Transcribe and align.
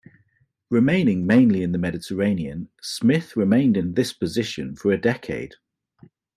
Remaining 0.71 1.27
mainly 1.27 1.61
in 1.61 1.73
the 1.73 1.77
Mediterranean, 1.77 2.69
Smith 2.81 3.37
remained 3.37 3.77
in 3.77 3.93
this 3.93 4.13
position 4.13 4.75
for 4.75 4.91
a 4.91 4.97
decade. 4.99 5.53